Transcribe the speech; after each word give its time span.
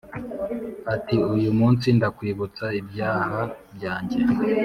Ati 0.95 1.15
uyu 1.35 1.49
munsi 1.59 1.87
ndakwibutsa 1.97 2.65
ibyaha 2.79 3.41
byanjye 3.75 4.17